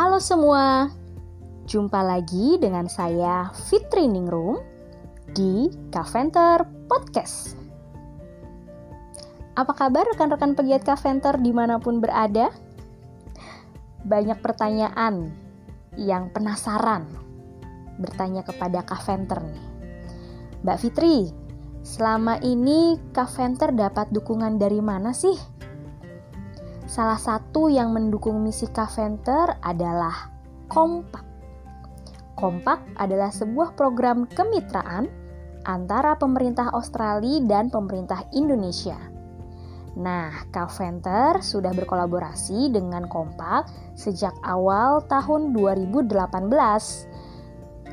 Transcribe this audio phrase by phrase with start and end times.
[0.00, 0.88] Halo semua,
[1.68, 4.56] jumpa lagi dengan saya Fitri Ningrum
[5.36, 7.52] di Kaventer Podcast.
[9.60, 12.48] Apa kabar rekan-rekan pegiat Kaventer di mana pun berada?
[14.00, 15.36] Banyak pertanyaan
[16.00, 17.04] yang penasaran
[18.00, 19.66] bertanya kepada Kaventer nih.
[20.64, 21.28] Mbak Fitri,
[21.84, 25.59] selama ini Kaventer dapat dukungan dari mana sih?
[26.90, 30.26] Salah satu yang mendukung misi Kaventer adalah
[30.66, 31.22] Kompak.
[32.34, 35.06] Kompak adalah sebuah program kemitraan
[35.70, 38.98] antara pemerintah Australia dan pemerintah Indonesia.
[40.02, 46.10] Nah, Kaventer sudah berkolaborasi dengan Kompak sejak awal tahun 2018.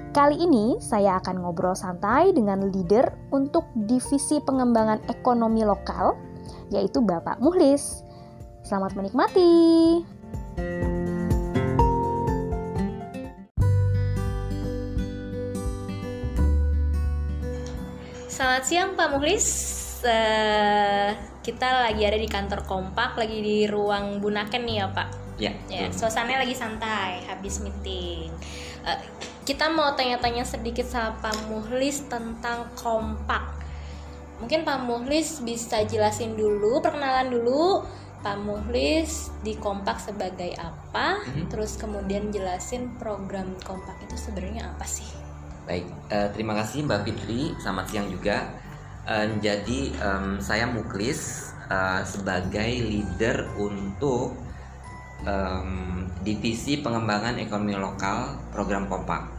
[0.10, 6.18] Kali ini saya akan ngobrol santai dengan leader untuk divisi pengembangan ekonomi lokal,
[6.74, 8.07] yaitu Bapak Muhlis.
[8.67, 10.03] Selamat menikmati.
[18.27, 19.48] Selamat siang Pak Muhlis.
[20.04, 21.15] Uh,
[21.48, 25.09] kita lagi ada di kantor Kompak, lagi di ruang Bunaken nih ya Pak.
[25.40, 25.55] Ya.
[25.71, 28.35] Ya, suasananya lagi santai, habis meeting.
[28.84, 28.99] Uh,
[29.48, 33.63] kita mau tanya-tanya sedikit sama Pak Muhlis tentang Kompak.
[34.43, 37.87] Mungkin Pak Muhlis bisa jelasin dulu, perkenalan dulu
[38.26, 41.48] Pak Muhlis di Kompak sebagai apa, mm-hmm.
[41.54, 45.07] terus kemudian jelasin program Kompak itu sebenarnya apa sih?
[45.70, 48.49] Baik, uh, terima kasih Mbak Fitri, selamat siang juga.
[49.07, 54.35] Uh, jadi um, saya Muklis uh, sebagai leader untuk
[55.24, 59.29] um, divisi pengembangan ekonomi lokal program Kompak.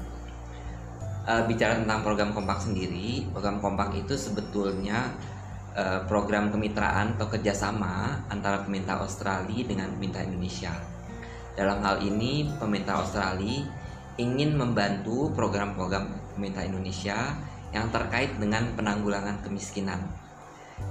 [1.28, 5.12] Uh, bicara tentang program Kompak sendiri, program Kompak itu sebetulnya
[5.76, 10.72] Eh, program kemitraan atau kerjasama antara pemerintah Australia dengan pemerintah Indonesia.
[11.54, 13.62] Dalam hal ini, pemerintah Australia
[14.18, 17.36] ingin membantu program-program pemerintah Indonesia
[17.70, 20.02] yang terkait dengan penanggulangan kemiskinan.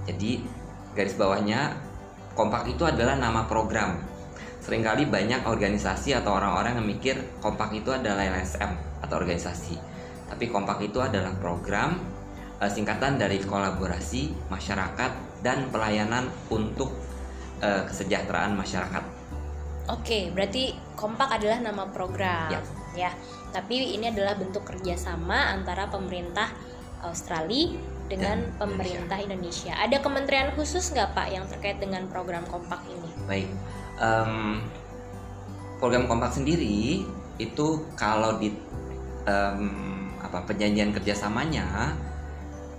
[0.06, 0.46] Jadi,
[0.94, 1.74] garis bawahnya,
[2.38, 3.98] Kompak itu adalah nama program.
[4.62, 9.76] Seringkali banyak organisasi atau orang-orang yang mikir Kompak itu adalah LSM atau organisasi.
[10.32, 11.98] Tapi Kompak itu adalah program
[12.62, 15.12] uh, singkatan dari kolaborasi masyarakat
[15.46, 16.94] dan pelayanan untuk
[17.62, 19.04] uh, kesejahteraan masyarakat.
[19.88, 22.60] Oke, berarti kompak adalah nama program, ya.
[23.08, 23.12] ya.
[23.56, 26.52] Tapi ini adalah bentuk kerjasama antara pemerintah
[27.08, 27.72] Australia
[28.12, 29.72] dengan dan pemerintah Indonesia.
[29.72, 29.74] Indonesia.
[29.80, 33.10] Ada kementerian khusus nggak Pak yang terkait dengan program kompak ini?
[33.28, 33.48] Baik,
[34.00, 34.64] um,
[35.80, 37.08] program kompak sendiri
[37.38, 38.52] itu kalau di
[39.24, 41.96] um, apa perjanjian kerjasamanya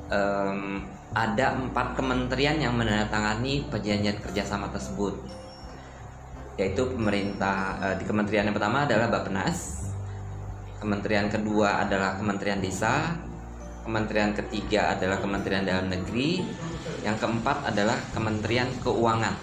[0.09, 0.85] um,
[1.17, 5.17] ada empat kementerian yang menandatangani perjanjian kerjasama tersebut.
[6.59, 9.79] Yaitu pemerintah uh, di kementerian yang pertama adalah Bappenas
[10.79, 13.19] kementerian kedua adalah Kementerian Desa
[13.83, 16.45] kementerian ketiga adalah Kementerian Dalam Negeri
[17.03, 19.35] yang keempat adalah Kementerian Keuangan.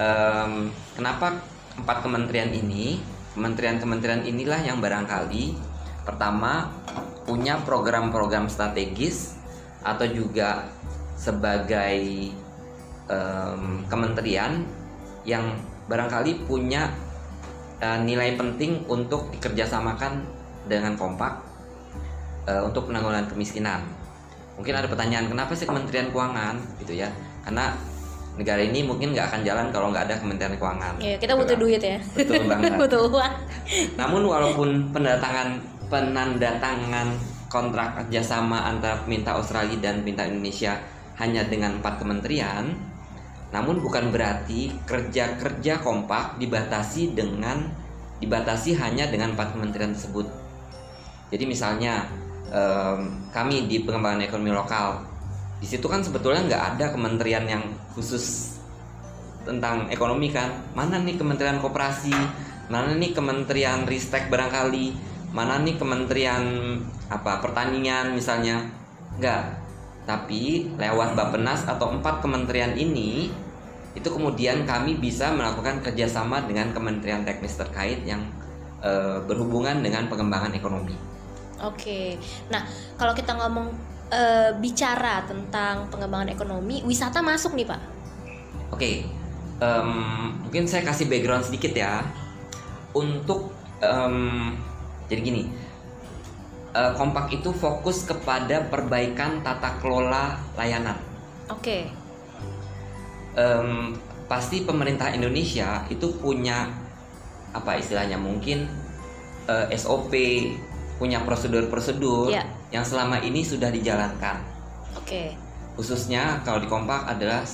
[0.00, 1.44] Um, kenapa
[1.76, 2.96] empat kementerian ini?
[3.36, 5.71] Kementerian-kementerian inilah yang barangkali
[6.02, 6.70] pertama
[7.22, 9.38] punya program-program strategis
[9.82, 10.66] atau juga
[11.14, 12.30] sebagai
[13.06, 14.66] um, kementerian
[15.22, 15.54] yang
[15.86, 16.90] barangkali punya
[17.78, 20.26] uh, nilai penting untuk dikerjasamakan
[20.66, 21.42] dengan kompak
[22.46, 23.82] uh, untuk penanggulangan kemiskinan.
[24.58, 27.08] Mungkin ada pertanyaan kenapa sih Kementerian Keuangan gitu ya?
[27.42, 27.74] Karena
[28.32, 30.94] negara ini mungkin nggak akan jalan kalau nggak ada Kementerian Keuangan.
[31.02, 31.98] Iya, kita butuh duit ya.
[32.14, 32.72] Betul banget.
[32.82, 33.34] butuh uang.
[33.98, 37.12] Namun walaupun pendatangan penandatangan
[37.52, 40.72] kontrak kerjasama antara pemerintah Australia dan pemerintah Indonesia
[41.20, 42.72] hanya dengan empat kementerian,
[43.52, 47.68] namun bukan berarti kerja-kerja kompak dibatasi dengan
[48.24, 50.24] dibatasi hanya dengan empat kementerian tersebut.
[51.28, 52.08] Jadi misalnya
[52.48, 55.04] um, kami di pengembangan ekonomi lokal,
[55.60, 58.56] di situ kan sebetulnya nggak ada kementerian yang khusus
[59.44, 60.48] tentang ekonomi kan.
[60.72, 62.16] Mana nih kementerian koperasi,
[62.72, 66.44] mana nih kementerian ristek barangkali mana nih kementerian
[67.08, 68.68] apa pertanian misalnya?
[69.16, 69.62] Enggak
[70.02, 73.30] tapi lewat Bappenas atau empat kementerian ini
[73.92, 78.24] itu kemudian kami bisa melakukan kerjasama dengan kementerian teknis terkait yang
[78.80, 80.96] e, berhubungan dengan pengembangan ekonomi.
[81.62, 82.18] Oke,
[82.50, 83.68] nah kalau kita ngomong
[84.10, 84.22] e,
[84.58, 87.80] bicara tentang pengembangan ekonomi, wisata masuk nih pak?
[88.72, 89.04] Oke,
[89.60, 92.00] um, mungkin saya kasih background sedikit ya.
[92.96, 93.52] Untuk
[93.84, 94.56] um,
[95.12, 95.44] jadi gini,
[96.72, 100.96] uh, kompak itu fokus kepada perbaikan tata kelola layanan.
[101.52, 101.60] Oke.
[101.60, 101.82] Okay.
[103.36, 103.96] Um,
[104.28, 106.68] pasti pemerintah Indonesia itu punya
[107.52, 108.64] apa istilahnya mungkin
[109.48, 110.12] uh, eh, SOP
[110.96, 112.48] punya prosedur-prosedur yeah.
[112.72, 114.40] yang selama ini sudah dijalankan.
[114.96, 115.04] Oke.
[115.04, 115.28] Okay.
[115.76, 117.44] Khususnya kalau di Kompak adalah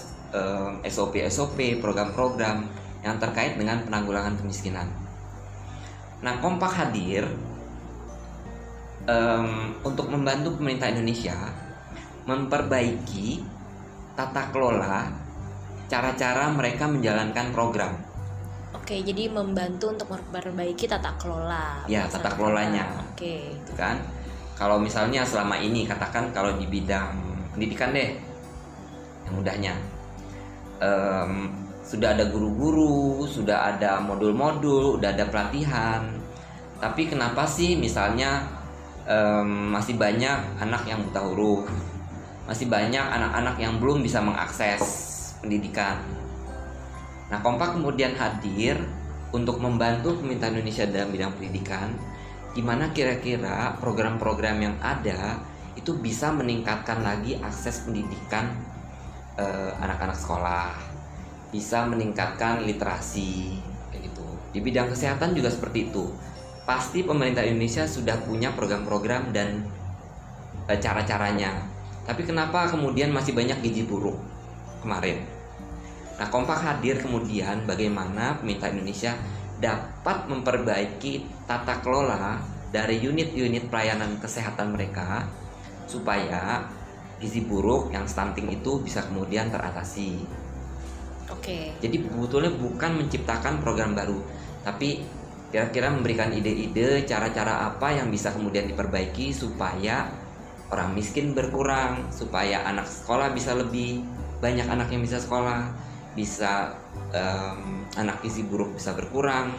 [0.84, 2.66] SOP-SOP, program-program
[3.06, 5.07] yang terkait dengan penanggulangan kemiskinan.
[6.18, 7.24] Nah, Kompak hadir
[9.06, 11.36] um, untuk membantu pemerintah Indonesia
[12.28, 13.40] memperbaiki
[14.12, 15.08] tata kelola
[15.88, 17.92] cara-cara mereka menjalankan program.
[18.76, 21.88] Oke, jadi membantu untuk memperbaiki tata kelola.
[21.88, 22.84] Ya, tata kelolanya.
[23.08, 23.56] Oke.
[23.56, 23.96] Itu kan.
[24.58, 27.14] Kalau misalnya selama ini katakan kalau di bidang
[27.54, 28.10] pendidikan deh,
[29.24, 29.74] yang mudahnya
[30.82, 31.52] um,
[31.88, 36.04] sudah ada guru-guru, sudah ada modul-modul, sudah ada pelatihan.
[36.78, 38.44] Tapi kenapa sih misalnya
[39.08, 41.64] um, masih banyak anak yang buta huruf,
[42.44, 44.84] masih banyak anak-anak yang belum bisa mengakses
[45.40, 45.96] pendidikan.
[47.32, 48.76] Nah, Kompak kemudian hadir
[49.32, 51.88] untuk membantu pemerintah Indonesia dalam bidang pendidikan,
[52.52, 55.40] gimana kira-kira program-program yang ada
[55.76, 58.48] itu bisa meningkatkan lagi akses pendidikan
[59.36, 60.72] eh, anak-anak eh, sekolah,
[61.48, 63.56] bisa meningkatkan literasi,
[63.88, 64.26] kayak gitu.
[64.52, 66.12] Di bidang kesehatan juga seperti itu.
[66.68, 69.64] Pasti pemerintah Indonesia sudah punya program-program dan
[70.68, 71.56] eh, cara-caranya.
[72.04, 74.16] Tapi kenapa kemudian masih banyak gizi buruk
[74.84, 75.24] kemarin?
[76.18, 79.12] Nah, Kompak hadir kemudian bagaimana pemerintah Indonesia
[79.62, 85.24] dapat memperbaiki tata kelola dari unit-unit pelayanan kesehatan mereka
[85.88, 86.68] supaya
[87.18, 90.22] gizi buruk yang stunting itu bisa kemudian teratasi.
[91.32, 91.76] Oke.
[91.80, 94.18] Jadi sebetulnya bukan menciptakan program baru,
[94.64, 95.04] tapi
[95.48, 100.08] kira-kira memberikan ide-ide cara-cara apa yang bisa kemudian diperbaiki supaya
[100.68, 104.04] orang miskin berkurang, supaya anak sekolah bisa lebih
[104.44, 105.72] banyak anak yang bisa sekolah,
[106.12, 106.76] bisa
[107.16, 109.56] um, anak gizi buruk bisa berkurang,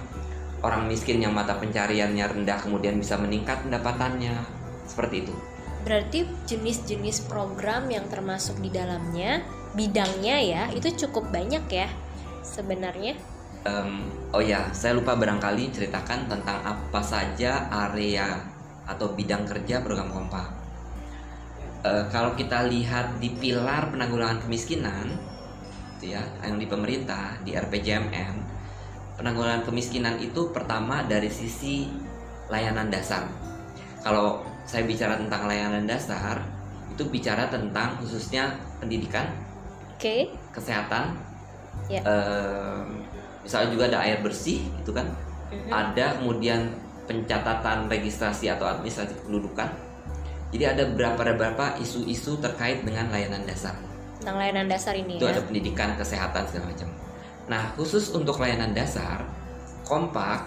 [0.61, 4.37] orang miskin yang mata pencariannya rendah kemudian bisa meningkat pendapatannya,
[4.85, 5.35] seperti itu.
[5.83, 9.43] Berarti jenis-jenis program yang termasuk di dalamnya,
[9.73, 11.87] bidangnya ya, itu cukup banyak ya
[12.43, 13.15] sebenarnya.
[13.67, 18.39] Um, oh ya, saya lupa barangkali ceritakan tentang apa saja area
[18.87, 20.43] atau bidang kerja program Kompa.
[21.83, 25.15] Uh, kalau kita lihat di pilar penanggulangan kemiskinan,
[25.99, 28.35] gitu ya yang di pemerintah di RPJMN
[29.19, 31.91] penanggulangan kemiskinan itu pertama dari sisi
[32.47, 33.27] layanan dasar
[34.03, 36.45] kalau saya bicara tentang layanan dasar
[36.93, 39.31] itu bicara tentang khususnya pendidikan
[39.95, 40.31] okay.
[40.51, 41.15] kesehatan
[41.87, 42.03] yeah.
[42.03, 42.15] Ya.
[43.43, 45.07] misalnya juga ada air bersih itu kan
[45.51, 45.71] mm-hmm.
[45.71, 46.69] ada kemudian
[47.07, 49.71] pencatatan registrasi atau administrasi kependudukan
[50.49, 53.73] jadi ada beberapa beberapa isu-isu terkait dengan layanan dasar
[54.19, 55.33] tentang layanan dasar ini itu ya.
[55.33, 56.89] ada pendidikan kesehatan segala macam
[57.49, 59.25] nah khusus untuk layanan dasar
[59.87, 60.45] kompak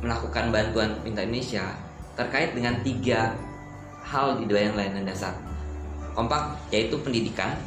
[0.00, 1.76] melakukan bantuan minta Indonesia
[2.14, 3.34] terkait dengan tiga
[4.06, 5.34] hal di dalam layanan dasar.
[6.14, 7.58] Kompak yaitu pendidikan.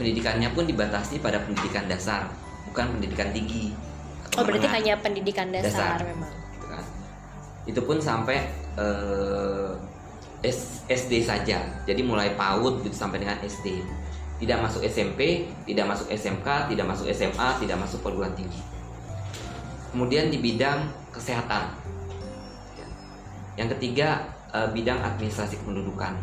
[0.00, 2.26] Pendidikannya pun dibatasi pada pendidikan dasar
[2.72, 3.76] bukan pendidikan tinggi
[4.38, 6.08] oh berarti hanya pendidikan dasar, dasar.
[6.08, 6.32] memang.
[6.56, 6.84] Gitu kan.
[7.68, 8.48] itu pun sampai
[8.80, 9.70] eh,
[10.88, 11.62] SD saja.
[11.86, 13.84] Jadi mulai PAUD gitu sampai dengan SD
[14.42, 18.58] tidak masuk SMP, tidak masuk SMK, tidak masuk SMA, tidak masuk perguruan tinggi.
[19.94, 21.78] Kemudian di bidang kesehatan.
[23.56, 26.14] Yang ketiga eh, bidang administrasi kependudukan.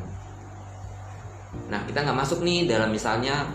[1.69, 3.45] Nah kita nggak masuk nih dalam misalnya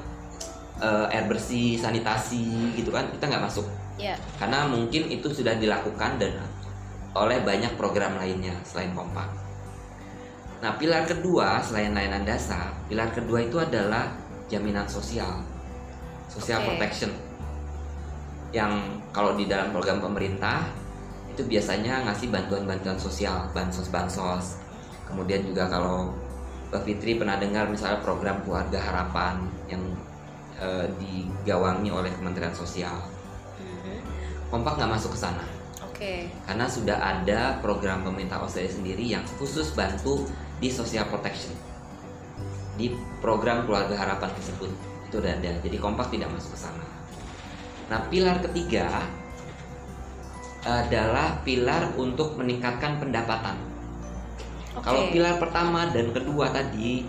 [0.82, 3.66] eh, air bersih, sanitasi gitu kan kita nggak masuk.
[3.94, 4.18] Yeah.
[4.42, 6.34] Karena mungkin itu sudah dilakukan dan
[7.14, 9.30] oleh banyak program lainnya selain kompak.
[10.58, 14.10] Nah pilar kedua selain layanan dasar, pilar kedua itu adalah
[14.50, 15.44] jaminan sosial,
[16.26, 16.66] social okay.
[16.74, 17.12] protection.
[18.50, 20.66] Yang kalau di dalam program pemerintah
[21.34, 24.62] itu biasanya ngasih bantuan-bantuan sosial, bansos-bansos.
[25.10, 26.14] Kemudian juga kalau
[26.70, 29.82] Mbak Fitri pernah dengar misalnya program keluarga harapan yang
[30.58, 32.98] e, digawangi oleh Kementerian Sosial.
[33.58, 33.98] Mm-hmm.
[34.48, 35.44] Kompak nggak masuk ke sana.
[35.82, 35.98] Oke.
[35.98, 36.18] Okay.
[36.46, 40.26] Karena sudah ada program pemerintah Australia sendiri yang khusus bantu
[40.58, 41.54] di social protection
[42.74, 42.90] di
[43.22, 44.70] program keluarga harapan tersebut
[45.06, 46.86] itu udah ada jadi kompak tidak masuk ke sana
[47.86, 49.04] nah pilar ketiga
[50.64, 53.56] adalah pilar untuk meningkatkan pendapatan
[54.74, 54.82] okay.
[54.84, 57.04] kalau pilar pertama dan kedua tadi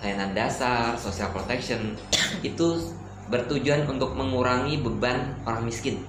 [0.00, 1.96] layanan dasar social protection
[2.48, 2.92] itu
[3.28, 6.04] bertujuan untuk mengurangi beban orang miskin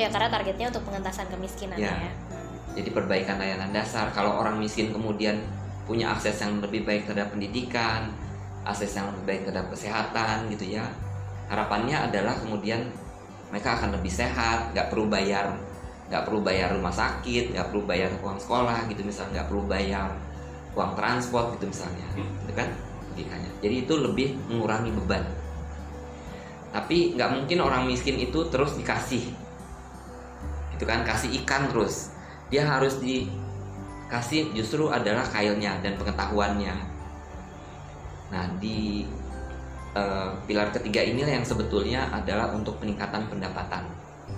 [0.00, 2.12] ya karena targetnya untuk pengentasan kemiskinan ya, ya.
[2.76, 5.40] jadi perbaikan layanan dasar kalau orang miskin kemudian
[5.86, 8.10] punya akses yang lebih baik terhadap pendidikan,
[8.66, 10.84] akses yang lebih baik terhadap kesehatan gitu ya.
[11.46, 12.90] Harapannya adalah kemudian
[13.54, 15.54] mereka akan lebih sehat, nggak perlu bayar
[16.06, 20.08] nggak perlu bayar rumah sakit nggak perlu bayar uang sekolah gitu misalnya nggak perlu bayar
[20.76, 22.06] uang transport gitu misalnya
[22.46, 22.68] itu kan
[23.16, 23.50] logikanya.
[23.64, 25.24] Jadi itu lebih mengurangi beban.
[26.76, 29.24] Tapi nggak mungkin orang miskin itu terus dikasih.
[30.76, 32.12] Itu kan kasih ikan terus.
[32.52, 36.76] Dia harus dikasih justru adalah kailnya dan pengetahuannya.
[38.28, 39.08] Nah di
[39.96, 43.88] uh, pilar ketiga inilah yang sebetulnya adalah untuk peningkatan pendapatan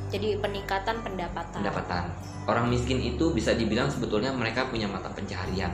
[0.09, 1.61] jadi peningkatan pendapatan.
[1.61, 2.05] Pendapatan.
[2.49, 5.73] Orang miskin itu bisa dibilang sebetulnya mereka punya mata pencaharian.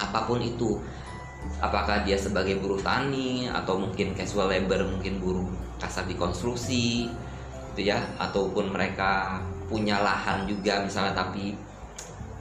[0.00, 0.80] Apa pun itu.
[1.62, 5.46] Apakah dia sebagai buruh tani atau mungkin casual labor mungkin buruh
[5.78, 7.06] kasar di konstruksi
[7.72, 8.00] gitu ya.
[8.18, 11.52] Ataupun mereka punya lahan juga misalnya tapi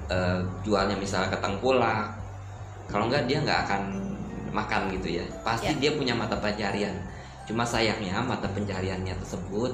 [0.08, 2.15] uh, jualnya misalnya ke tengkulak.
[2.88, 3.84] Kalau enggak dia nggak akan
[4.56, 5.25] makan gitu ya.
[5.44, 5.79] Pasti ya.
[5.79, 6.96] dia punya mata pencarian
[7.48, 9.72] cuma sayangnya mata pencariannya tersebut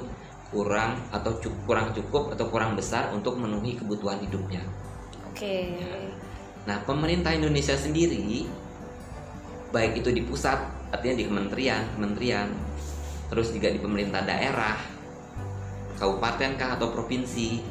[0.52, 4.62] kurang atau cukup, kurang cukup atau kurang besar untuk memenuhi kebutuhan hidupnya
[5.30, 6.10] oke okay.
[6.68, 8.48] nah pemerintah Indonesia sendiri
[9.74, 10.60] baik itu di pusat
[10.94, 12.48] artinya di kementerian kementerian
[13.32, 14.78] terus juga di pemerintah daerah
[15.98, 17.62] kabupaten kah atau provinsi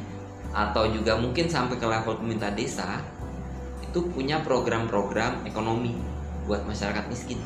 [0.54, 3.02] atau juga mungkin sampai ke level pemerintah desa
[3.82, 5.94] itu punya program-program ekonomi
[6.50, 7.38] buat masyarakat miskin.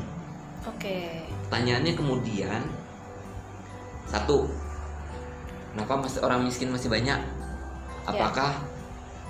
[0.67, 1.27] Oke.
[1.47, 2.61] Pertanyaannya kemudian
[4.07, 4.47] satu,
[5.73, 7.19] kenapa masih orang miskin masih banyak?
[7.19, 8.07] Ya.
[8.07, 8.51] Apakah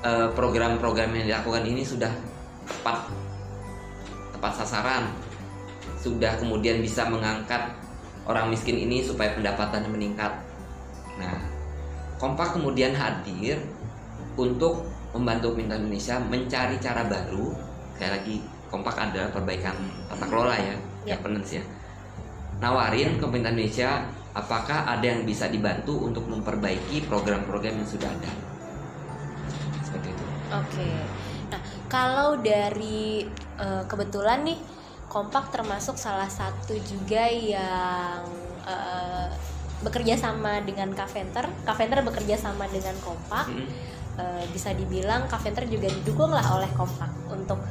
[0.06, 0.30] yeah.
[0.38, 2.14] program-program yang dilakukan ini sudah
[2.70, 3.10] tepat
[4.36, 5.10] tepat sasaran?
[5.98, 7.74] Sudah kemudian bisa mengangkat
[8.30, 10.30] orang miskin ini supaya pendapatan meningkat?
[11.18, 11.58] Nah,
[12.18, 13.62] Kompak kemudian hadir
[14.34, 17.54] untuk membantu pemerintah Indonesia mencari cara baru,
[18.02, 18.42] kayak lagi
[18.74, 19.78] kompak adalah perbaikan
[20.10, 20.76] tata kelola ya,
[21.06, 21.14] ya.
[21.14, 21.64] governance ya.
[22.58, 23.90] Nawarin ke pemerintah Indonesia
[24.38, 28.32] apakah ada yang bisa dibantu untuk memperbaiki program-program yang sudah ada.
[29.82, 30.26] Seperti itu.
[30.54, 30.90] Oke.
[31.50, 33.26] Nah, kalau dari
[33.58, 34.60] uh, kebetulan nih
[35.10, 38.22] kompak termasuk salah satu juga yang
[38.70, 39.34] uh,
[39.82, 41.50] bekerja sama dengan Kaventer.
[41.66, 43.50] Kaventer bekerja sama dengan Kompak.
[43.50, 43.70] Hmm.
[44.18, 47.62] Uh, bisa dibilang Kaventer juga didukung lah oleh Kompak untuk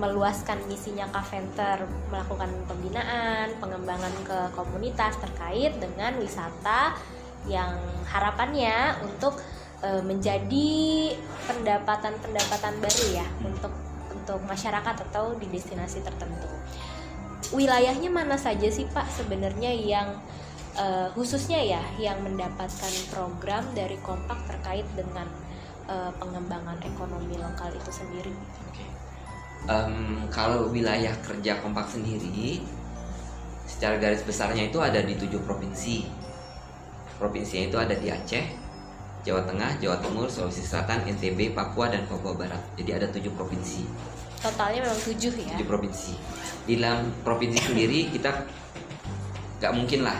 [0.00, 6.96] meluaskan misinya Kaventer melakukan pembinaan, pengembangan ke komunitas terkait dengan wisata
[7.44, 7.76] yang
[8.08, 9.36] harapannya untuk
[9.84, 10.72] e, menjadi
[11.44, 13.72] pendapatan-pendapatan baru ya untuk
[14.16, 16.48] untuk masyarakat atau di destinasi tertentu.
[17.52, 20.16] Wilayahnya mana saja sih Pak sebenarnya yang
[20.80, 25.28] e, khususnya ya yang mendapatkan program dari Kompak terkait dengan
[25.84, 28.32] e, pengembangan ekonomi lokal itu sendiri?
[29.66, 32.62] Um, kalau wilayah kerja kompak sendiri
[33.66, 36.06] secara garis besarnya itu ada di tujuh provinsi.
[37.20, 38.46] Provinsinya itu ada di Aceh
[39.20, 42.62] Jawa Tengah Jawa Timur Sulawesi Selatan NTB Papua dan Papua Barat.
[42.80, 43.84] Jadi ada tujuh provinsi.
[44.40, 45.52] Totalnya memang tujuh ya?
[45.52, 46.12] Tujuh provinsi.
[46.64, 48.32] Di dalam provinsi sendiri kita
[49.60, 50.16] nggak mungkin lah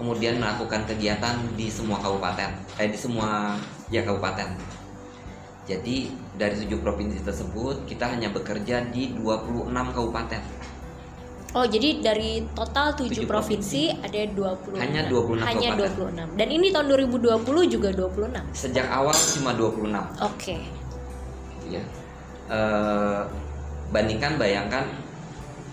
[0.00, 3.52] kemudian melakukan kegiatan di semua kabupaten eh di semua
[3.92, 4.56] ya kabupaten
[5.68, 6.08] jadi
[6.40, 10.40] dari tujuh provinsi tersebut kita hanya bekerja di 26 kabupaten.
[11.56, 16.28] Oh, jadi dari total 7, 7 provinsi, provinsi ada 20 hanya 26 hanya kabupaten.
[16.32, 16.40] 26.
[16.40, 18.56] Dan ini tahun 2020 juga 26.
[18.56, 19.60] Sejak awal cuma 26.
[19.60, 20.04] Oke.
[20.24, 20.60] Okay.
[21.68, 21.84] Ya.
[22.48, 22.58] E,
[23.92, 24.84] bandingkan bayangkan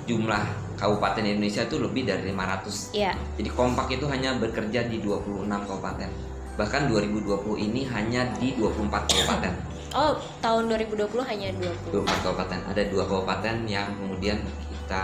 [0.07, 0.43] jumlah
[0.75, 2.91] kabupaten Indonesia itu lebih dari 500.
[2.91, 3.11] Iya.
[3.39, 6.11] Jadi kompak itu hanya bekerja di 26 kabupaten.
[6.55, 9.74] Bahkan 2020 ini hanya di 24 kabupaten.
[9.95, 12.03] Oh, tahun 2020 hanya 20.
[12.03, 12.59] 24 kabupaten.
[12.67, 15.03] Ada dua kabupaten yang kemudian kita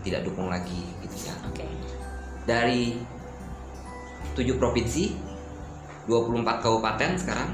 [0.00, 1.34] tidak dukung lagi gitu ya.
[1.44, 1.60] Oke.
[1.60, 1.70] Okay.
[2.48, 2.96] Dari
[4.32, 5.12] 7 provinsi,
[6.08, 7.52] 24 kabupaten sekarang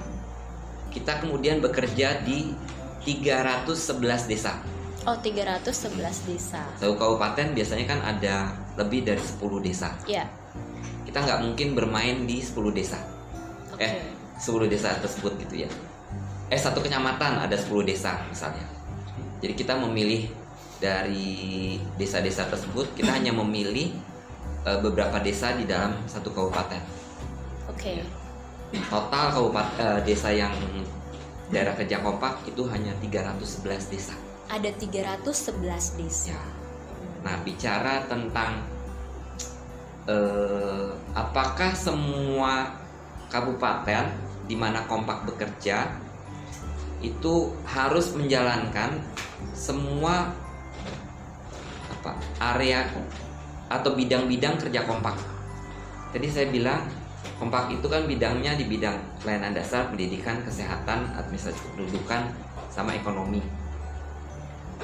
[0.95, 2.55] kita kemudian bekerja di
[3.03, 4.63] 311 desa.
[5.11, 6.63] Oh, 311 desa.
[6.79, 9.91] Satu kabupaten biasanya kan ada lebih dari 10 desa.
[10.07, 10.31] Iya.
[11.03, 13.03] Kita nggak mungkin bermain di 10 desa.
[13.75, 13.91] Okay.
[13.91, 13.95] Eh,
[14.39, 15.71] 10 desa tersebut gitu ya
[16.47, 18.67] eh satu kecamatan ada 10 desa misalnya.
[19.43, 20.31] Jadi kita memilih
[20.79, 23.97] dari desa-desa tersebut kita hanya memilih
[24.69, 26.83] uh, beberapa desa di dalam satu kabupaten.
[27.73, 27.99] Oke.
[28.71, 28.81] Okay.
[28.87, 30.53] Total kabupaten uh, desa yang
[31.51, 34.15] daerah kerja kompak itu hanya 311 desa.
[34.47, 36.35] Ada 311 desa.
[36.35, 36.43] Ya.
[37.27, 38.63] Nah, bicara tentang
[40.07, 42.71] uh, apakah semua
[43.31, 44.15] kabupaten
[44.47, 46.06] di mana kompak bekerja
[47.05, 49.01] itu harus menjalankan
[49.53, 50.33] semua
[51.93, 52.13] apa
[52.55, 52.89] area
[53.69, 55.19] atau bidang-bidang kerja kompak.
[56.15, 56.87] Jadi saya bilang
[57.37, 62.33] Kompak itu kan bidangnya di bidang pelayanan dasar, pendidikan, kesehatan, administrasi kependudukan,
[62.73, 63.45] sama ekonomi.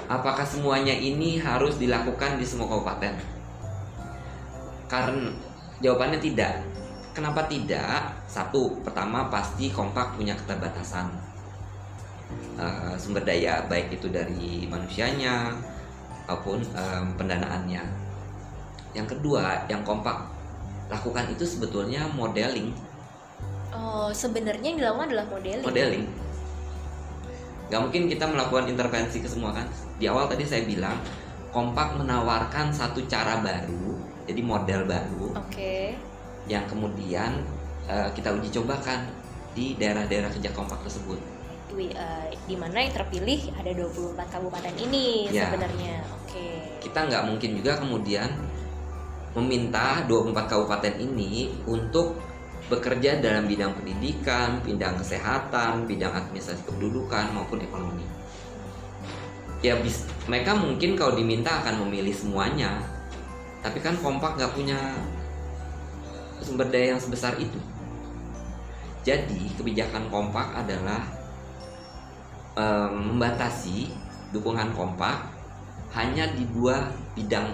[0.05, 3.17] Apakah semuanya ini harus dilakukan di semua kabupaten?
[4.85, 5.33] Karena
[5.81, 6.61] jawabannya tidak.
[7.17, 8.21] Kenapa tidak?
[8.29, 11.32] Satu, pertama pasti kompak punya keterbatasan
[12.57, 15.53] uh, sumber daya, baik itu dari manusianya
[16.29, 17.83] maupun um, pendanaannya.
[18.93, 20.29] Yang kedua, yang kompak
[20.93, 22.77] lakukan itu sebetulnya modeling.
[23.73, 25.65] Oh, sebenarnya yang dilakukan adalah modeling.
[25.65, 26.05] Modeling.
[27.73, 29.65] Gak mungkin kita melakukan intervensi ke semua kan.
[29.97, 31.01] Di awal tadi saya bilang
[31.57, 33.97] kompak menawarkan satu cara baru,
[34.29, 35.25] jadi model baru.
[35.41, 35.49] Oke.
[35.49, 35.85] Okay.
[36.45, 37.41] Yang kemudian
[37.89, 39.09] uh, kita uji cobakan
[39.57, 41.32] di daerah-daerah kerja kompak tersebut.
[41.73, 45.49] Di, uh, di mana yang terpilih ada 24 kabupaten ini ya.
[45.49, 46.05] sebenarnya.
[46.21, 46.37] Oke.
[46.37, 46.55] Okay.
[46.85, 48.29] Kita nggak mungkin juga kemudian
[49.33, 52.21] meminta 24 kabupaten ini untuk
[52.69, 58.05] bekerja dalam bidang pendidikan, bidang kesehatan, bidang administrasi kependudukan maupun ekonomi.
[59.63, 62.83] Ya bis, mereka mungkin kalau diminta akan memilih semuanya,
[63.63, 64.79] tapi kan kompak nggak punya
[66.43, 67.59] sumber daya yang sebesar itu.
[69.03, 71.03] Jadi kebijakan kompak adalah
[72.57, 73.93] um, membatasi
[74.33, 75.29] dukungan kompak
[75.93, 77.53] hanya di dua bidang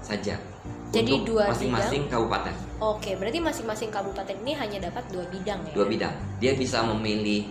[0.00, 0.40] saja
[0.88, 2.54] jadi dua masing-masing kabupaten.
[2.80, 5.72] Oke, berarti masing-masing kabupaten ini hanya dapat dua bidang ya?
[5.76, 6.14] Dua bidang.
[6.40, 7.44] Dia bisa memilih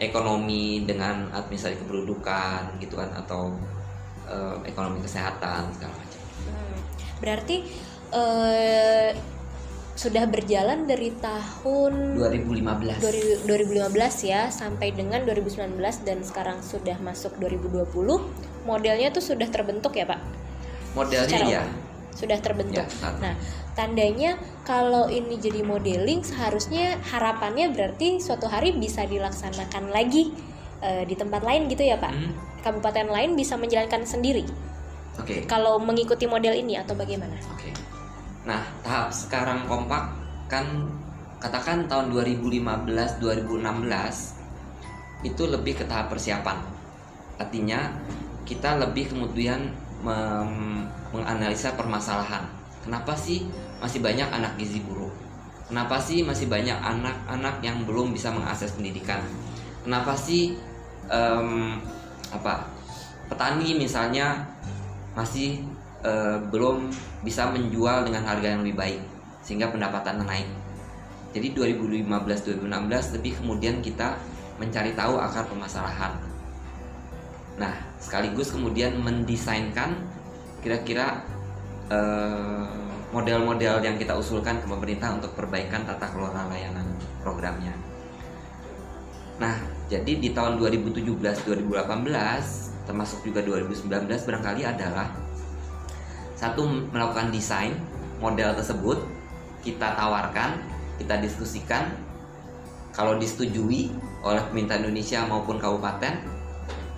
[0.00, 3.52] ekonomi dengan administrasi kependudukan gitu kan atau
[4.24, 6.20] uh, ekonomi kesehatan segala macam.
[6.48, 6.78] Hmm.
[7.20, 7.56] Berarti
[8.16, 9.08] uh,
[10.02, 12.98] sudah berjalan dari tahun 2015
[13.46, 13.46] 2015
[14.26, 17.86] ya sampai dengan 2019 dan sekarang sudah masuk 2020
[18.66, 20.18] modelnya tuh sudah terbentuk ya Pak?
[20.98, 21.62] Modelnya Secara ya
[22.12, 22.84] sudah terbentuk.
[22.84, 23.34] Ya, nah,
[23.72, 24.36] tandanya
[24.68, 30.28] kalau ini jadi modeling seharusnya harapannya berarti suatu hari bisa dilaksanakan lagi
[30.84, 32.12] uh, di tempat lain gitu ya, Pak.
[32.12, 32.32] Hmm.
[32.62, 34.44] Kabupaten lain bisa menjalankan sendiri.
[35.18, 35.40] Oke.
[35.44, 35.48] Okay.
[35.48, 37.34] Kalau mengikuti model ini atau bagaimana?
[37.52, 37.68] Oke.
[37.68, 37.71] Okay.
[38.42, 40.10] Nah, tahap sekarang kompak
[40.50, 40.66] kan
[41.38, 44.42] katakan tahun 2015 2016
[45.26, 46.58] itu lebih ke tahap persiapan.
[47.38, 47.94] Artinya
[48.42, 49.70] kita lebih kemudian
[51.14, 52.42] menganalisa permasalahan.
[52.82, 53.46] Kenapa sih
[53.78, 55.14] masih banyak anak gizi buruk?
[55.70, 59.22] Kenapa sih masih banyak anak-anak yang belum bisa mengakses pendidikan?
[59.86, 60.58] Kenapa sih
[61.06, 61.78] um,
[62.34, 62.66] apa
[63.30, 64.42] petani misalnya
[65.14, 65.62] masih
[66.02, 66.90] uh, belum
[67.22, 69.00] bisa menjual dengan harga yang lebih baik
[69.42, 70.46] sehingga pendapatan naik?
[71.32, 74.20] Jadi 2015-2016 lebih kemudian kita
[74.60, 76.12] mencari tahu akar permasalahan.
[77.56, 79.96] Nah, sekaligus kemudian mendesainkan
[80.60, 81.24] kira-kira
[81.88, 82.68] eh,
[83.12, 86.84] model-model yang kita usulkan ke pemerintah untuk perbaikan tata kelola layanan
[87.20, 87.72] programnya.
[89.40, 89.56] Nah,
[89.88, 91.44] jadi di tahun 2017-2018
[92.88, 95.12] termasuk juga 2019 barangkali adalah
[96.42, 97.70] satu melakukan desain
[98.18, 98.98] model tersebut
[99.62, 100.58] kita tawarkan,
[100.98, 101.94] kita diskusikan
[102.90, 103.94] kalau disetujui
[104.26, 106.18] oleh pemerintah Indonesia maupun kabupaten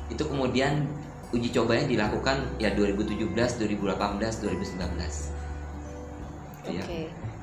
[0.09, 0.89] itu kemudian
[1.37, 4.81] uji cobanya dilakukan ya 2017, 2018, 2019.
[6.65, 6.81] Okay.
[6.81, 6.85] Ya.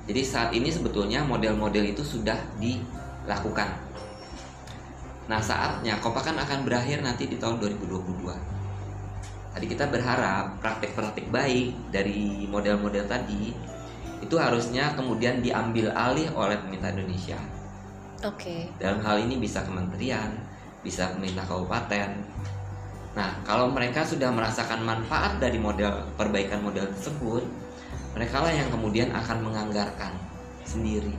[0.09, 3.69] Jadi saat ini sebetulnya model-model itu sudah dilakukan.
[5.29, 8.60] Nah saatnya kompakan akan berakhir nanti di tahun 2022.
[9.51, 13.51] Tadi kita berharap praktek-praktek baik dari model-model tadi
[14.21, 17.39] itu harusnya kemudian diambil alih oleh pemerintah Indonesia.
[18.21, 18.37] Oke.
[18.37, 18.61] Okay.
[18.79, 20.29] Dalam hal ini bisa kementerian,
[20.85, 22.09] bisa pemerintah kabupaten,
[23.11, 27.43] Nah, kalau mereka sudah merasakan manfaat dari model perbaikan model tersebut,
[28.15, 30.15] mereka lah yang kemudian akan menganggarkan
[30.63, 31.11] sendiri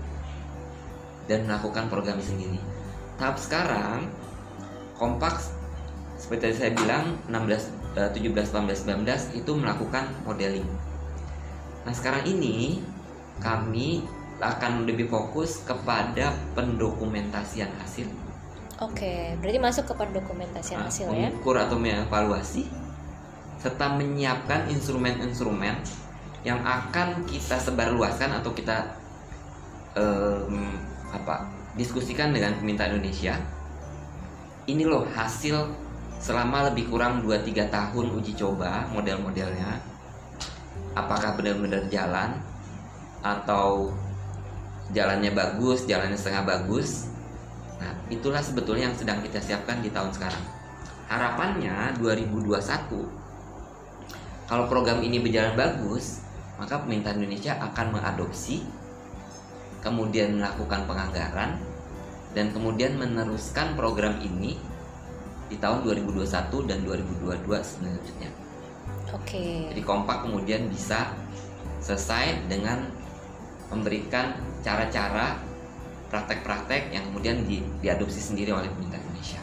[1.29, 2.57] dan melakukan program sendiri.
[3.21, 4.09] Tahap sekarang
[4.97, 5.37] kompak
[6.17, 10.67] seperti saya bilang 16 17 18 19 itu melakukan modeling.
[11.83, 12.81] Nah, sekarang ini
[13.43, 14.07] kami
[14.43, 18.11] akan lebih fokus kepada pendokumentasian hasil
[18.83, 21.31] Oke, berarti masuk ke pendokumentasian nah, hasil ya.
[21.31, 22.67] Mengukur atau mengevaluasi
[23.63, 25.79] serta menyiapkan instrumen-instrumen
[26.43, 28.99] yang akan kita sebarluaskan atau kita
[29.95, 30.75] um,
[31.15, 31.47] apa
[31.79, 33.39] diskusikan dengan pemerintah Indonesia.
[34.67, 35.55] Ini loh hasil
[36.23, 39.83] selama lebih kurang 2-3 tahun uji coba model-modelnya.
[40.95, 42.39] Apakah benar-benar jalan
[43.27, 43.91] atau
[44.95, 47.13] jalannya bagus, jalannya setengah bagus
[47.83, 50.39] Nah, itulah sebetulnya yang sedang kita siapkan di tahun sekarang.
[51.11, 52.55] Harapannya 2021
[54.47, 56.23] kalau program ini berjalan bagus,
[56.61, 58.63] maka pemerintah Indonesia akan mengadopsi
[59.83, 61.59] kemudian melakukan penganggaran
[62.39, 64.55] dan kemudian meneruskan program ini
[65.53, 66.25] di tahun 2021
[66.65, 68.31] dan 2022 selanjutnya.
[69.13, 69.69] Oke.
[69.69, 71.13] Jadi kompak kemudian bisa
[71.85, 72.89] selesai dengan
[73.69, 74.33] memberikan
[74.65, 75.37] cara-cara
[76.09, 79.41] praktek-praktek yang kemudian di, diadopsi sendiri oleh pemerintah Indonesia.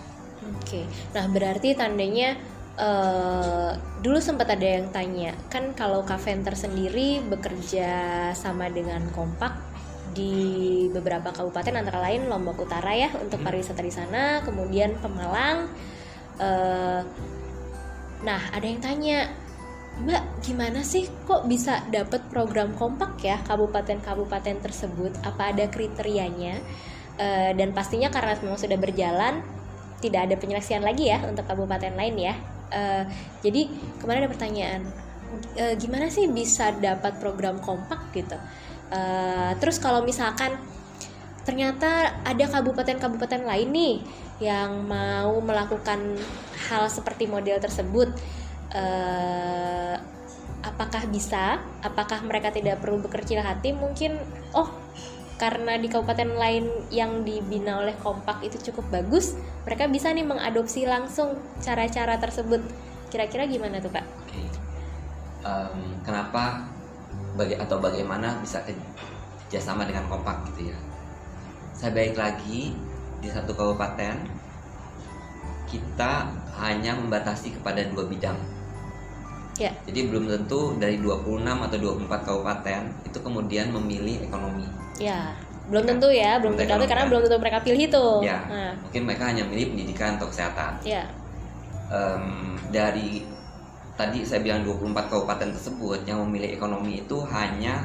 [0.57, 0.81] Oke.
[1.13, 2.33] Nah, berarti tandanya
[2.79, 9.68] eh dulu sempat ada yang tanya, kan kalau Kaventer sendiri bekerja sama dengan Kompak
[10.13, 13.47] di beberapa kabupaten antara lain Lombok Utara ya untuk Hmm.
[13.49, 15.69] pariwisata di sana, kemudian Pemalang.
[16.39, 17.01] eh
[18.23, 19.31] nah, ada yang tanya,
[19.99, 25.11] Mbak, gimana sih kok bisa dapat program Kompak ya kabupaten-kabupaten tersebut?
[25.27, 26.59] Apa ada kriterianya?
[27.19, 29.43] Eh, dan pastinya karena memang sudah berjalan,
[29.99, 32.35] tidak ada penyeleksian lagi ya untuk kabupaten lain ya.
[32.71, 33.03] Eh,
[33.43, 33.67] jadi
[33.99, 34.81] kemarin ada pertanyaan,
[35.79, 38.35] gimana sih bisa dapat program kompak gitu?
[38.89, 40.57] Eh, terus kalau misalkan
[41.45, 43.95] ternyata ada kabupaten-kabupaten lain nih
[44.41, 46.17] yang mau melakukan
[46.69, 48.09] hal seperti model tersebut,
[48.73, 49.95] eh,
[50.65, 51.61] apakah bisa?
[51.85, 53.77] Apakah mereka tidak perlu berkecil hati?
[53.77, 54.17] Mungkin,
[54.57, 54.73] oh
[55.39, 60.83] karena di kabupaten lain yang dibina oleh kompak itu cukup bagus, mereka bisa nih mengadopsi
[60.83, 62.59] langsung cara-cara tersebut.
[63.07, 64.03] Kira-kira gimana tuh pak?
[65.39, 66.67] Em, kenapa
[67.39, 68.59] baga- atau bagaimana bisa
[69.47, 70.77] kerjasama dengan kompak gitu ya?
[71.71, 72.75] Saya baik lagi
[73.19, 74.19] di satu kabupaten
[75.65, 76.13] kita
[76.59, 78.35] hanya membatasi kepada dua bidang.
[79.55, 79.71] Ya.
[79.85, 84.63] Jadi belum tentu dari 26 atau 24 kabupaten itu kemudian memilih ekonomi.
[84.97, 85.35] Ya,
[85.67, 87.09] belum tentu ya, belum Belum tentu karena kan?
[87.11, 88.07] belum tentu mereka pilih itu.
[88.23, 88.39] Ya.
[88.47, 90.79] Nah, Mungkin mereka hanya milih pendidikan atau kesehatan.
[90.81, 91.05] ya,
[91.89, 93.25] Em, dari
[93.99, 97.83] tadi saya bilang 24 kabupaten tersebut yang memilih ekonomi itu hanya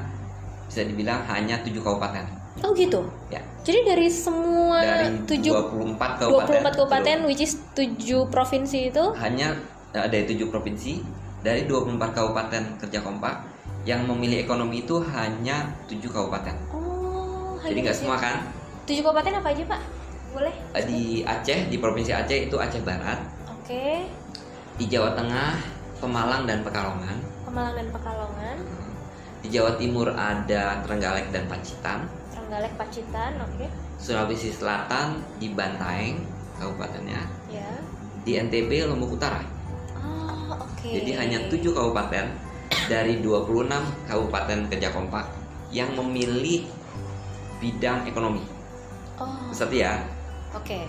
[0.71, 2.23] bisa dibilang hanya tujuh kabupaten.
[2.63, 3.03] Oh gitu.
[3.35, 3.43] ya.
[3.67, 9.59] Jadi dari semua dari tujuh 24 kabupaten 24 kabupaten, which is 7 provinsi itu, hanya
[9.91, 11.03] eh, dari tujuh provinsi.
[11.45, 13.45] Dari 24 kabupaten kerja kompak
[13.85, 16.57] yang memilih ekonomi itu hanya tujuh kabupaten.
[16.73, 18.49] Oh, jadi nggak semua kan?
[18.87, 19.81] 7 kabupaten apa aja pak?
[20.33, 20.55] Boleh?
[20.79, 23.19] Eh, di Aceh di provinsi Aceh itu Aceh Barat.
[23.51, 24.09] Oke,
[24.81, 25.74] di Jawa Tengah
[26.05, 27.17] Pemalang dan Pekalongan.
[27.49, 28.57] Pemalang dan Pekalongan,
[29.41, 32.05] di Jawa Timur ada Trenggalek dan Pacitan.
[32.29, 33.65] Trenggalek, Pacitan, oke,
[33.97, 36.21] Sulawesi Selatan di Bantaeng
[36.61, 37.25] kabupatennya.
[37.49, 37.73] Ya.
[38.21, 39.41] di NTB Lombok Utara.
[40.01, 40.89] Oh, oke.
[40.93, 42.37] jadi hanya tujuh kabupaten
[42.89, 43.69] dari 26
[44.05, 45.25] kabupaten kerja kompak
[45.73, 46.69] yang memilih
[47.65, 48.45] bidang ekonomi.
[49.17, 50.05] Oh, Seperti ya?
[50.53, 50.85] Oke.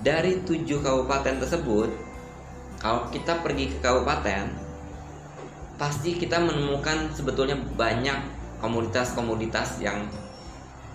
[0.00, 2.09] dari tujuh kabupaten tersebut
[2.80, 4.48] kalau kita pergi ke kabupaten
[5.76, 8.16] pasti kita menemukan sebetulnya banyak
[8.60, 10.08] komoditas-komoditas yang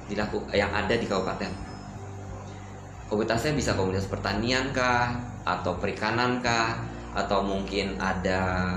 [0.05, 1.49] dilakukan yang ada di kabupaten.
[3.09, 6.81] Komoditasnya bisa komoditas pertanian kah atau perikanan kah
[7.13, 8.73] atau mungkin ada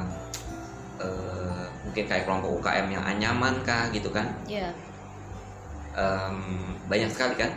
[1.01, 4.29] eh, mungkin kayak kelompok UKM yang anyaman kah gitu kan?
[4.49, 4.73] Ya.
[5.97, 6.37] Em,
[6.89, 7.53] banyak sekali kan?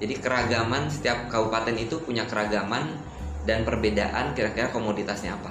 [0.00, 3.09] Jadi keragaman setiap kabupaten itu punya keragaman
[3.48, 5.50] dan perbedaan kira-kira komoditasnya apa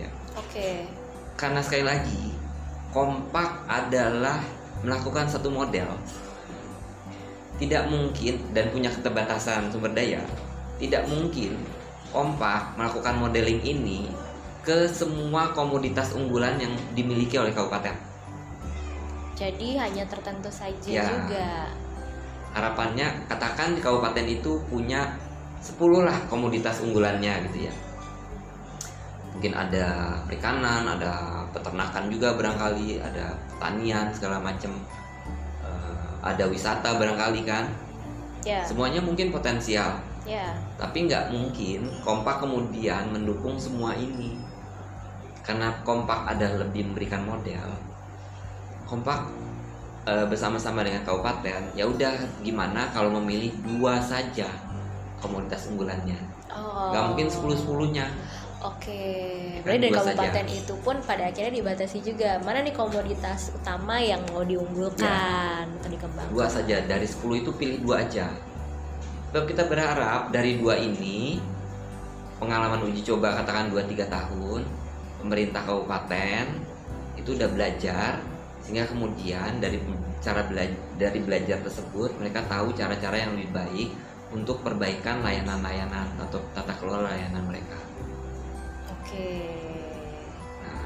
[0.00, 0.88] ya Oke.
[1.36, 2.24] karena sekali lagi
[2.94, 4.38] kompak adalah
[4.84, 5.88] melakukan satu model
[7.58, 10.20] tidak mungkin dan punya keterbatasan sumber daya
[10.82, 11.54] tidak mungkin
[12.10, 14.10] kompak melakukan modeling ini
[14.64, 17.94] ke semua komoditas unggulan yang dimiliki oleh kabupaten
[19.34, 21.04] Jadi hanya tertentu saja Ya.
[21.10, 21.66] juga.
[22.54, 25.10] harapannya katakan di kabupaten itu punya
[25.64, 27.74] 10 lah komoditas unggulannya gitu ya.
[29.32, 34.70] Mungkin ada perikanan ada peternakan juga barangkali ada pertanian segala macam
[35.64, 37.66] Eh, ada wisata barangkali kan?
[38.44, 38.60] Ya.
[38.60, 40.04] semuanya mungkin potensial.
[40.24, 40.56] Ya.
[40.80, 44.40] tapi nggak mungkin kompak kemudian mendukung semua ini.
[45.44, 47.68] Karena kompak ada lebih memberikan model.
[48.88, 49.28] Kompak
[50.08, 54.48] eh, bersama-sama dengan kabupaten ya udah gimana kalau memilih dua saja
[55.24, 56.18] komoditas unggulannya
[56.54, 56.92] Oh.
[56.92, 58.06] nggak mungkin sepuluh sepuluhnya
[58.62, 58.96] Oke,
[59.60, 60.16] Kan berarti dari dua saja.
[60.16, 65.88] kabupaten itu pun pada akhirnya dibatasi juga mana nih komoditas utama yang mau diunggulkan atau
[65.90, 66.32] dikembangkan.
[66.32, 68.32] dua saja dari 10 itu pilih dua aja
[69.28, 71.36] sebab kita berharap dari dua ini
[72.36, 74.60] pengalaman uji coba katakan 2-3 tahun
[75.18, 76.44] pemerintah kabupaten
[77.16, 78.16] itu udah belajar
[78.60, 79.76] sehingga kemudian dari
[80.18, 83.88] cara belajar dari belajar tersebut mereka tahu cara-cara yang lebih baik
[84.34, 87.78] untuk perbaikan layanan-layanan atau tata kelola layanan mereka
[88.90, 89.46] Oke.
[90.58, 90.84] Nah,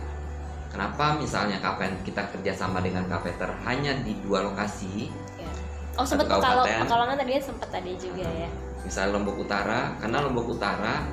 [0.69, 5.09] kenapa misalnya kapan kita kerjasama dengan Kapeter hanya di dua lokasi
[5.41, 5.49] Ya.
[5.97, 6.67] Oh sempat kalau.
[6.67, 8.51] Pekalongan tadi sempat ada juga ya.
[8.85, 11.09] misalnya Lombok Utara karena Lombok Utara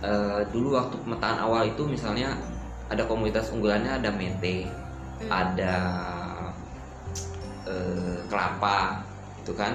[0.00, 2.38] eh, dulu waktu pemetaan awal itu misalnya
[2.86, 4.68] ada komunitas unggulannya ada Mete
[5.18, 5.26] Hmm.
[5.34, 5.74] ada
[7.66, 9.02] eh, kelapa
[9.42, 9.74] itu kan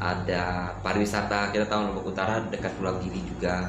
[0.00, 3.68] ada pariwisata kita tahu Lombok Utara dekat Pulau Gili juga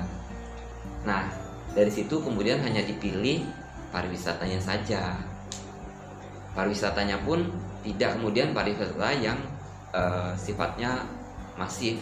[1.03, 1.27] nah
[1.75, 3.43] dari situ kemudian hanya dipilih
[3.91, 5.19] pariwisatanya saja
[6.55, 7.51] pariwisatanya pun
[7.83, 9.37] tidak kemudian pariwisata yang
[9.91, 11.03] eh, sifatnya
[11.59, 11.99] masif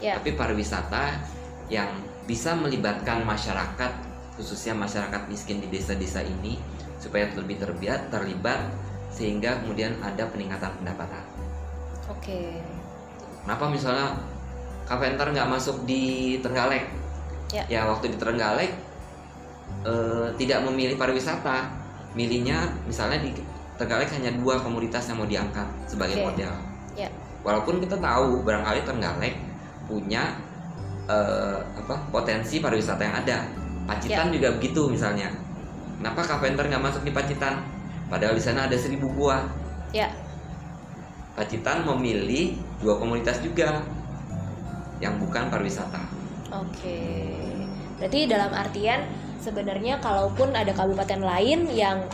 [0.00, 0.16] Ya.
[0.16, 1.20] tapi pariwisata
[1.68, 1.92] yang
[2.24, 3.92] bisa melibatkan masyarakat
[4.40, 6.56] khususnya masyarakat miskin di desa-desa ini
[6.96, 8.64] supaya lebih terlibat terlibat
[9.12, 11.24] sehingga kemudian ada peningkatan pendapatan.
[12.08, 12.64] Oke.
[13.44, 14.16] Kenapa misalnya
[14.84, 16.86] Carpenter nggak masuk di Trenggalek?
[17.50, 17.82] Ya.
[17.82, 18.70] waktu di Trenggalek
[19.82, 21.66] eh, tidak memilih pariwisata,
[22.14, 23.34] milihnya misalnya di
[23.74, 26.24] Trenggalek hanya dua komoditas yang mau diangkat sebagai Oke.
[26.30, 26.52] model.
[26.94, 27.08] Ya.
[27.40, 29.34] Walaupun kita tahu barangkali Trenggalek
[29.88, 30.36] punya
[31.10, 33.38] eh, apa potensi pariwisata yang ada.
[33.88, 35.32] Pacitan juga begitu misalnya.
[35.98, 37.60] Kenapa Carpenter nggak masuk di Pacitan?
[38.06, 39.42] Padahal di sana ada seribu buah.
[39.90, 40.10] Ya.
[41.34, 43.84] Pacitan memilih dua komunitas juga
[45.00, 46.00] yang bukan pariwisata.
[46.50, 47.00] Oke.
[48.00, 49.04] Berarti dalam artian
[49.40, 52.04] sebenarnya kalaupun ada kabupaten lain yang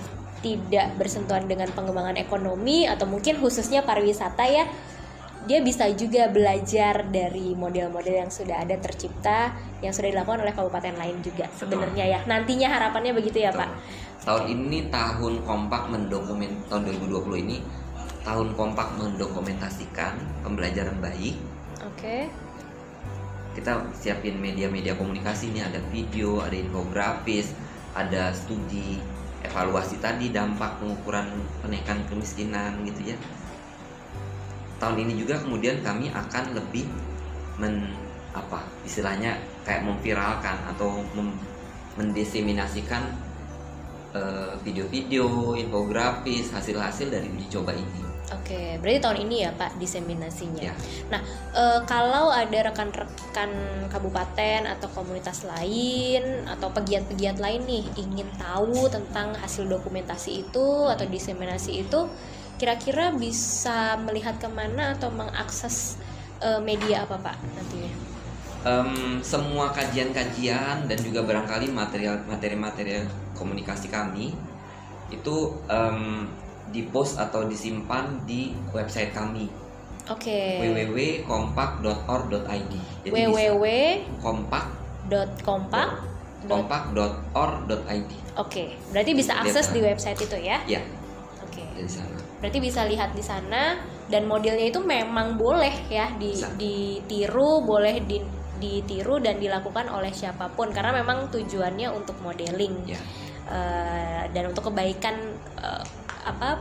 [0.42, 4.64] tidak bersentuhan dengan pengembangan ekonomi atau mungkin khususnya pariwisata ya,
[5.46, 10.94] dia bisa juga belajar dari model-model yang sudah ada tercipta yang sudah dilakukan oleh kabupaten
[10.98, 12.18] lain juga sebenarnya ya.
[12.26, 13.70] Nantinya harapannya begitu ya, Pak.
[14.26, 17.56] Tahun ini tahun kompak mendokumen tahun 2020 ini
[18.26, 21.38] tahun kompak mendokumentasikan pembelajaran baik.
[21.86, 22.26] Oke.
[23.54, 27.54] Kita siapin media-media komunikasi ini ada video, ada infografis,
[27.94, 28.98] ada studi
[29.46, 31.30] evaluasi tadi dampak pengukuran
[31.62, 33.16] penaikan kemiskinan gitu ya.
[34.82, 36.84] Tahun ini juga kemudian kami akan lebih
[37.56, 37.94] men
[38.36, 41.40] apa istilahnya kayak memviralkan atau mem-
[41.96, 43.08] mendiseminasikan
[44.12, 48.15] eh, video-video, infografis, hasil-hasil dari uji coba ini.
[48.34, 50.66] Oke, berarti tahun ini ya Pak diseminasinya.
[50.66, 50.74] Ya.
[51.14, 51.22] Nah,
[51.54, 53.50] eh, kalau ada rekan-rekan
[53.86, 61.06] kabupaten atau komunitas lain atau pegiat-pegiat lain nih ingin tahu tentang hasil dokumentasi itu atau
[61.06, 62.10] diseminasi itu,
[62.58, 65.94] kira-kira bisa melihat ke mana atau mengakses
[66.42, 67.92] eh, media apa Pak nantinya?
[68.66, 71.70] Em, semua kajian-kajian dan juga barangkali
[72.26, 73.06] materi-materi
[73.38, 74.34] komunikasi kami
[75.14, 75.54] itu
[76.66, 79.46] em, dipost atau disimpan di website kami
[80.06, 80.62] Oke.
[80.62, 82.72] www.kompak.org.id.
[86.46, 88.10] Kompak.org.id.
[88.38, 90.62] Oke, berarti bisa akses di website itu ya?
[90.68, 90.78] Ya,
[91.42, 91.66] Oke.
[91.74, 92.14] dari sana.
[92.38, 96.54] Berarti bisa lihat di sana dan modelnya itu memang boleh ya di, Bisa.
[96.54, 98.22] ditiru, boleh di,
[98.62, 103.02] ditiru dan dilakukan oleh siapa pun karena memang tujuannya untuk modeling Ya.
[103.46, 105.14] Eh, dan untuk kebaikan
[105.58, 105.82] eh,
[106.26, 106.58] apa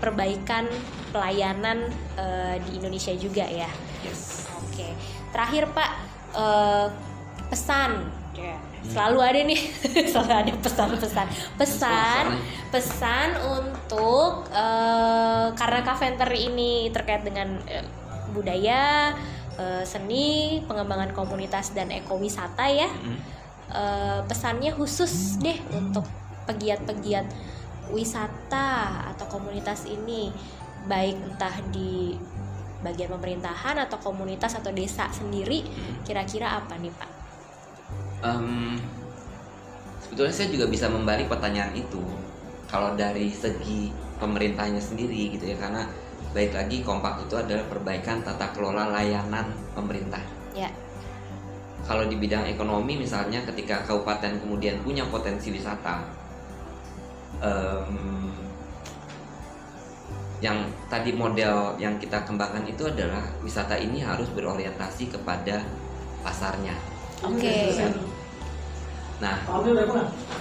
[0.00, 0.66] perbaikan
[1.12, 3.68] pelayanan eh, di Indonesia juga ya.
[4.02, 4.48] Yes.
[4.64, 4.92] Oke,
[5.30, 5.90] terakhir Pak
[6.34, 6.86] eh,
[7.52, 8.10] pesan.
[8.34, 9.60] Ya, Selalu ada nih,
[10.12, 11.26] selalu ada pesan-pesan.
[11.56, 12.24] Pesan,
[12.68, 17.86] pesan untuk eh, karena Kaventer ini terkait dengan eh,
[18.34, 19.14] budaya,
[19.56, 22.90] eh, seni, pengembangan komunitas dan ekowisata ya.
[22.90, 23.18] Mm.
[23.74, 26.04] Eh, pesannya khusus deh untuk
[26.44, 27.24] pegiat-pegiat
[27.92, 30.32] wisata atau komunitas ini
[30.88, 32.16] baik entah di
[32.84, 35.64] bagian pemerintahan atau komunitas atau desa sendiri
[36.04, 37.10] kira-kira apa nih Pak?
[38.24, 38.76] Em,
[40.04, 42.00] sebetulnya saya juga bisa membalik pertanyaan itu.
[42.68, 43.88] Kalau dari segi
[44.20, 45.88] pemerintahnya sendiri gitu ya karena
[46.36, 50.20] baik lagi kompak itu adalah perbaikan tata kelola layanan pemerintah.
[50.52, 50.68] Ya,
[51.84, 56.23] kalau di bidang ekonomi misalnya ketika kabupaten kemudian punya potensi wisata
[57.44, 57.92] em,
[60.40, 65.64] yang tadi model yang kita kembangkan itu adalah wisata ini harus berorientasi kepada
[66.20, 66.76] pasarnya.
[67.24, 67.72] Oke.
[69.24, 69.40] Nah,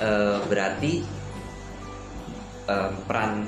[0.04, 0.94] eh, berarti
[2.68, 3.48] eh, peran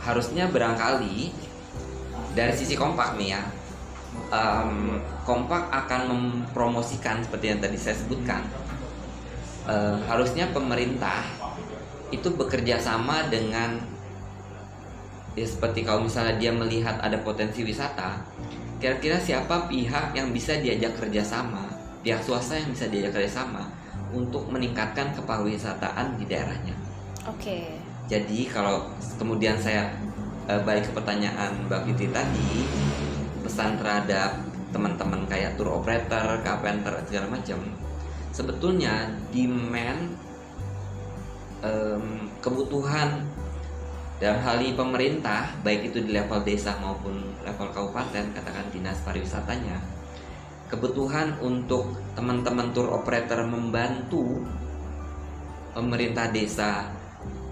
[0.00, 1.32] harusnya barangkali
[2.36, 3.42] dari sisi kompak nih ya,
[4.32, 8.44] em, kompak akan mempromosikan seperti yang tadi saya sebutkan.
[9.64, 11.24] Eh, harusnya pemerintah
[12.14, 13.82] itu bekerja sama dengan
[15.34, 18.22] ya seperti kalau misalnya dia melihat ada potensi wisata,
[18.78, 21.66] kira-kira siapa pihak yang bisa diajak kerjasama,
[22.06, 23.66] pihak swasta yang bisa diajak kerjasama
[24.14, 26.76] untuk meningkatkan kepariwisataan di daerahnya.
[27.26, 27.74] Oke.
[28.06, 28.86] Jadi kalau
[29.18, 29.90] kemudian saya
[30.46, 32.62] uh, balik ke pertanyaan Mbak Fitri tadi,
[33.42, 34.38] pesan terhadap
[34.70, 37.58] teman-teman kayak tour operator, carpenter segala macam,
[38.30, 40.14] sebetulnya demand
[41.64, 43.24] um, kebutuhan
[44.20, 49.80] dalam hal ini pemerintah baik itu di level desa maupun level kabupaten katakan dinas pariwisatanya
[50.70, 54.44] kebutuhan untuk teman-teman tour operator membantu
[55.74, 56.88] pemerintah desa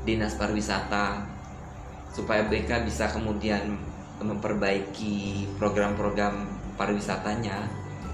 [0.07, 1.27] dinas pariwisata
[2.13, 3.75] supaya mereka bisa kemudian
[4.23, 6.47] memperbaiki program-program
[6.79, 7.67] pariwisatanya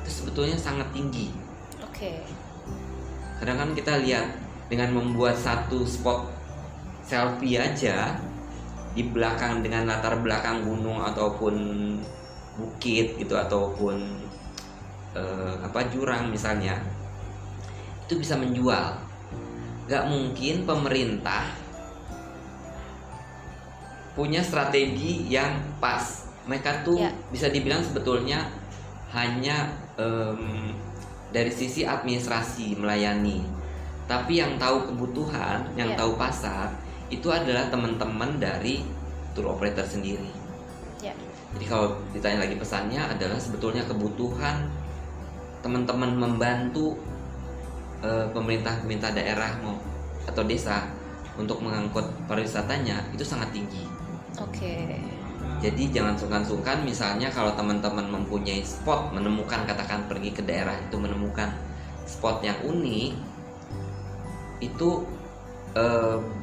[0.05, 1.29] itu sebetulnya sangat tinggi.
[1.85, 1.93] Oke.
[1.93, 2.19] Okay.
[3.43, 6.29] Kadang kan kita lihat dengan membuat satu spot
[7.05, 8.21] selfie aja
[8.93, 11.57] di belakang dengan latar belakang gunung ataupun
[12.59, 13.97] bukit gitu ataupun
[15.17, 16.77] uh, apa jurang misalnya
[18.09, 18.97] itu bisa menjual.
[19.89, 21.49] Gak mungkin pemerintah
[24.17, 26.29] punya strategi yang pas.
[26.49, 27.13] Mereka tuh ya.
[27.29, 28.49] bisa dibilang sebetulnya
[29.13, 29.69] hanya
[30.01, 30.73] um,
[31.29, 33.45] dari sisi administrasi melayani,
[34.09, 35.97] tapi yang tahu kebutuhan, yang ya.
[36.01, 36.73] tahu pasar
[37.13, 38.81] itu adalah teman-teman dari
[39.37, 40.33] tour operator sendiri.
[41.05, 41.13] Ya.
[41.53, 44.69] Jadi kalau ditanya lagi pesannya adalah sebetulnya kebutuhan
[45.61, 46.97] teman-teman membantu
[48.01, 49.77] uh, pemerintah-pemerintah daerah mau
[50.25, 50.89] atau desa
[51.37, 53.85] untuk mengangkut pariwisatanya itu sangat tinggi.
[54.41, 54.57] Oke.
[54.57, 55.01] Okay.
[55.59, 61.51] Jadi jangan sungkan-sungkan misalnya kalau teman-teman mempunyai spot menemukan katakan pergi ke daerah itu menemukan
[62.07, 63.38] spot yang unik
[64.59, 65.07] itu
[65.73, 65.85] e,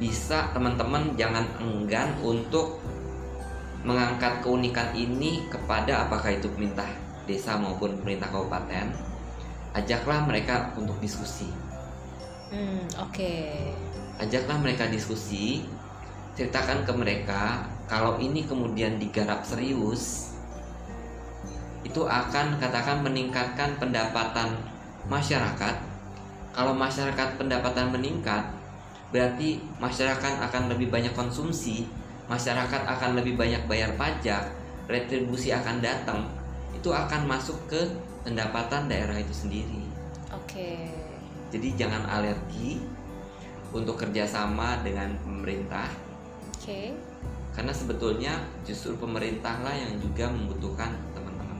[0.00, 2.80] bisa teman-teman jangan enggan untuk
[3.86, 6.88] mengangkat keunikan ini kepada apakah itu pemerintah
[7.28, 8.90] desa maupun pemerintah kabupaten
[9.76, 11.52] ajaklah mereka untuk diskusi.
[12.48, 13.12] Hmm, oke.
[13.12, 13.76] Okay.
[14.16, 15.68] Ajaklah mereka diskusi,
[16.32, 20.32] ceritakan ke mereka kalau ini kemudian digarap serius
[21.86, 24.58] itu akan katakan meningkatkan pendapatan
[25.06, 25.74] masyarakat
[26.56, 28.48] kalau masyarakat pendapatan meningkat
[29.12, 31.84] berarti masyarakat akan lebih banyak konsumsi
[32.26, 34.50] masyarakat akan lebih banyak bayar pajak
[34.88, 36.24] retribusi akan datang
[36.72, 37.80] itu akan masuk ke
[38.24, 39.84] pendapatan daerah itu sendiri
[40.32, 40.70] oke
[41.52, 42.80] jadi jangan alergi
[43.70, 45.86] untuk kerjasama dengan pemerintah
[46.56, 47.14] oke
[47.52, 48.32] karena sebetulnya
[48.68, 51.56] justru pemerintah lah yang juga membutuhkan teman-teman.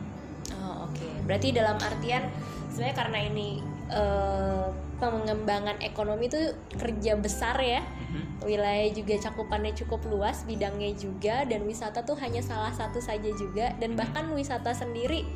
[0.61, 1.09] Oh oke, okay.
[1.25, 2.29] berarti dalam artian
[2.69, 8.49] sebenarnya karena ini uh, pengembangan ekonomi itu kerja besar ya, mm-hmm.
[8.49, 13.77] wilayah juga cakupannya cukup luas, bidangnya juga dan wisata tuh hanya salah satu saja juga
[13.77, 14.01] dan mm-hmm.
[14.01, 15.27] bahkan wisata sendiri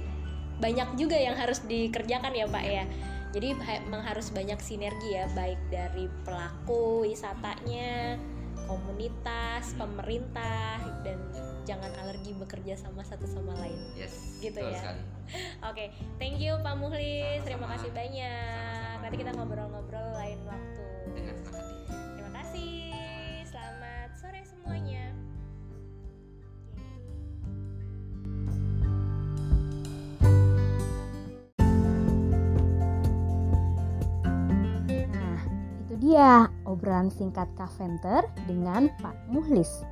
[0.61, 2.85] banyak juga yang harus dikerjakan ya pak ya.
[3.31, 8.19] Jadi memang harus banyak sinergi ya, baik dari pelaku wisatanya
[8.67, 11.19] komunitas, pemerintah dan
[11.69, 13.79] jangan alergi bekerja sama satu sama lain.
[13.97, 14.41] Yes.
[14.41, 14.81] Gitu ya.
[14.81, 14.97] Oke,
[15.63, 17.45] okay, thank you Pak Muhlis.
[17.47, 18.97] Terima kasih banyak.
[19.05, 20.87] Nanti kita ngobrol-ngobrol lain waktu.
[21.15, 22.95] Terima kasih.
[23.47, 25.05] Selamat sore semuanya.
[35.15, 35.41] Nah,
[35.87, 39.87] itu dia obrolan singkat Kaventer dengan Pak Muhlis,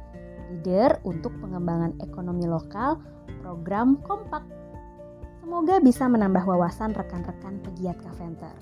[0.49, 2.97] leader untuk pengembangan ekonomi lokal
[3.45, 4.43] program Kompak.
[5.45, 8.53] Semoga bisa menambah wawasan rekan-rekan pegiat Kaventer.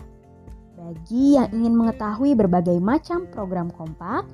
[0.77, 4.27] Bagi yang ingin mengetahui berbagai macam program Kompak,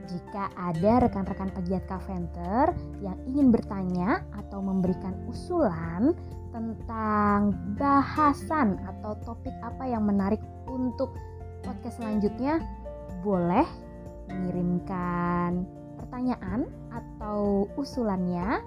[0.10, 2.74] Jika ada rekan-rekan pegiat Kaventer
[3.06, 6.18] yang ingin bertanya atau memberikan usulan
[6.50, 11.14] tentang bahasan atau topik apa yang menarik untuk
[11.62, 12.58] podcast selanjutnya,
[13.22, 13.66] boleh
[14.34, 15.70] mengirimkan
[16.02, 18.66] pertanyaan atau usulannya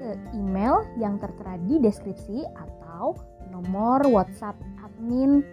[0.00, 3.12] ke email yang tertera di deskripsi atau
[3.52, 5.44] nomor WhatsApp admin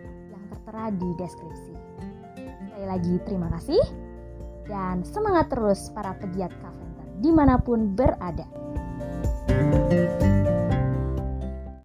[0.66, 1.74] tertera di deskripsi.
[2.64, 4.05] Sekali lagi terima kasih
[4.66, 8.46] dan semangat terus para pegiat Kaventer di mana pun berada.
[9.46, 10.05] thank you